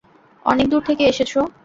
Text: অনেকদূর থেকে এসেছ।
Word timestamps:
অনেকদূর 0.45 0.81
থেকে 0.87 1.03
এসেছ। 1.07 1.31